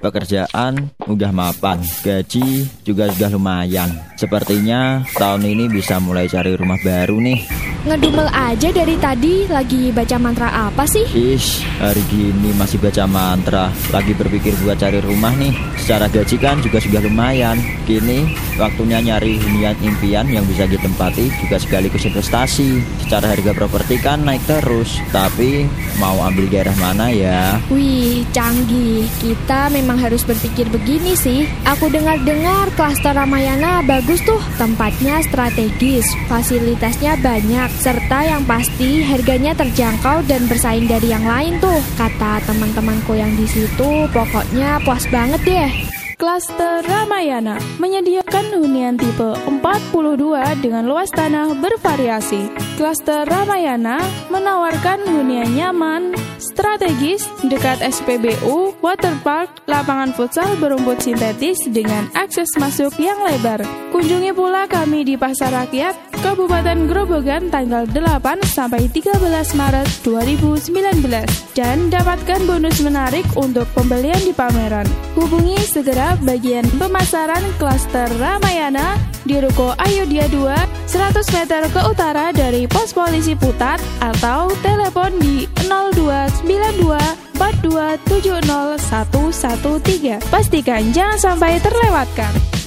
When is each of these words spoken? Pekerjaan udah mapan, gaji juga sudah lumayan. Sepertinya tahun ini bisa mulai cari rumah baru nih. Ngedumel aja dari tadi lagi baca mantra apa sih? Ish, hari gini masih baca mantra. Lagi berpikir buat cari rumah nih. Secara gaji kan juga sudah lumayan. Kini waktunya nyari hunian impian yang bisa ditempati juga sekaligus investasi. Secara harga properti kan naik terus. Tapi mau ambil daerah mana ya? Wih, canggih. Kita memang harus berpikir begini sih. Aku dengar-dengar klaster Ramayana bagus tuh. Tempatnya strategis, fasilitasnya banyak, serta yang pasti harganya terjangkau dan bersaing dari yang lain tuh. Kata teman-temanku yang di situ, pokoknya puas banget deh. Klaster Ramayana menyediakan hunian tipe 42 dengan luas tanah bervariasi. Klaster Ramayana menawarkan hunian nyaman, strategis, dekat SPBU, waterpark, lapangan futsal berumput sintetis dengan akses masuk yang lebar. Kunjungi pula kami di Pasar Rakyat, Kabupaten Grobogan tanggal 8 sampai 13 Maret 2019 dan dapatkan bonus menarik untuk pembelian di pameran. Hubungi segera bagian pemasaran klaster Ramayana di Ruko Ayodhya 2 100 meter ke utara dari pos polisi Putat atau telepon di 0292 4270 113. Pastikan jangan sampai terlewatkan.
Pekerjaan 0.00 0.92
udah 1.08 1.30
mapan, 1.32 1.80
gaji 2.04 2.68
juga 2.84 3.10
sudah 3.12 3.30
lumayan. 3.32 3.90
Sepertinya 4.16 5.04
tahun 5.16 5.44
ini 5.44 5.64
bisa 5.72 5.98
mulai 5.98 6.28
cari 6.28 6.56
rumah 6.56 6.78
baru 6.80 7.18
nih. 7.20 7.40
Ngedumel 7.86 8.26
aja 8.34 8.74
dari 8.74 8.98
tadi 8.98 9.46
lagi 9.46 9.94
baca 9.94 10.18
mantra 10.18 10.50
apa 10.50 10.82
sih? 10.90 11.06
Ish, 11.06 11.62
hari 11.78 12.02
gini 12.10 12.50
masih 12.58 12.82
baca 12.82 13.06
mantra. 13.06 13.70
Lagi 13.94 14.10
berpikir 14.10 14.58
buat 14.66 14.74
cari 14.74 14.98
rumah 14.98 15.30
nih. 15.38 15.54
Secara 15.78 16.10
gaji 16.10 16.34
kan 16.34 16.58
juga 16.58 16.82
sudah 16.82 16.98
lumayan. 16.98 17.54
Kini 17.86 18.26
waktunya 18.58 18.98
nyari 18.98 19.38
hunian 19.38 19.78
impian 19.86 20.26
yang 20.26 20.42
bisa 20.50 20.66
ditempati 20.66 21.30
juga 21.46 21.62
sekaligus 21.62 22.02
investasi. 22.10 22.82
Secara 23.06 23.38
harga 23.38 23.54
properti 23.54 24.02
kan 24.02 24.26
naik 24.26 24.42
terus. 24.50 24.98
Tapi 25.14 25.70
mau 26.02 26.18
ambil 26.26 26.50
daerah 26.50 26.74
mana 26.82 27.06
ya? 27.14 27.62
Wih, 27.70 28.26
canggih. 28.34 29.06
Kita 29.22 29.70
memang 29.70 30.02
harus 30.02 30.26
berpikir 30.26 30.66
begini 30.74 31.14
sih. 31.14 31.46
Aku 31.62 31.86
dengar-dengar 31.86 32.66
klaster 32.74 33.14
Ramayana 33.14 33.78
bagus 33.86 34.18
tuh. 34.26 34.42
Tempatnya 34.58 35.22
strategis, 35.22 36.10
fasilitasnya 36.26 37.14
banyak, 37.22 37.75
serta 37.78 38.24
yang 38.24 38.42
pasti 38.48 39.04
harganya 39.04 39.52
terjangkau 39.52 40.24
dan 40.24 40.48
bersaing 40.48 40.88
dari 40.88 41.12
yang 41.12 41.24
lain 41.24 41.60
tuh. 41.60 41.80
Kata 41.94 42.40
teman-temanku 42.48 43.14
yang 43.14 43.32
di 43.36 43.44
situ, 43.44 44.08
pokoknya 44.10 44.80
puas 44.82 45.04
banget 45.12 45.40
deh. 45.44 45.70
Klaster 46.16 46.80
Ramayana 46.80 47.60
menyediakan 47.76 48.56
hunian 48.56 48.96
tipe 48.96 49.36
42 49.36 50.64
dengan 50.64 50.88
luas 50.88 51.12
tanah 51.12 51.52
bervariasi. 51.60 52.48
Klaster 52.80 53.28
Ramayana 53.28 54.00
menawarkan 54.32 55.04
hunian 55.12 55.52
nyaman, 55.52 56.16
strategis, 56.40 57.28
dekat 57.44 57.84
SPBU, 57.84 58.80
waterpark, 58.80 59.68
lapangan 59.68 60.16
futsal 60.16 60.56
berumput 60.56 61.04
sintetis 61.04 61.60
dengan 61.68 62.08
akses 62.16 62.48
masuk 62.56 62.96
yang 62.96 63.20
lebar. 63.20 63.60
Kunjungi 63.92 64.32
pula 64.32 64.64
kami 64.64 65.04
di 65.04 65.20
Pasar 65.20 65.52
Rakyat, 65.52 66.15
Kabupaten 66.26 66.90
Grobogan 66.90 67.54
tanggal 67.54 67.86
8 67.86 68.42
sampai 68.42 68.90
13 68.90 69.14
Maret 69.54 69.86
2019 70.02 71.06
dan 71.54 71.86
dapatkan 71.86 72.42
bonus 72.50 72.82
menarik 72.82 73.22
untuk 73.38 73.62
pembelian 73.78 74.18
di 74.18 74.34
pameran. 74.34 74.90
Hubungi 75.14 75.54
segera 75.62 76.18
bagian 76.26 76.66
pemasaran 76.82 77.46
klaster 77.62 78.10
Ramayana 78.18 78.98
di 79.22 79.38
Ruko 79.38 79.78
Ayodhya 79.78 80.26
2 80.26 80.90
100 80.90 81.30
meter 81.30 81.62
ke 81.70 81.80
utara 81.86 82.34
dari 82.34 82.66
pos 82.66 82.90
polisi 82.90 83.38
Putat 83.38 83.78
atau 84.02 84.50
telepon 84.66 85.14
di 85.22 85.46
0292 85.70 87.38
4270 87.38 88.82
113. 88.82 90.26
Pastikan 90.26 90.90
jangan 90.90 91.18
sampai 91.22 91.62
terlewatkan. 91.62 92.65